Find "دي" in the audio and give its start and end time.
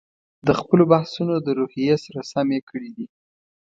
2.97-3.05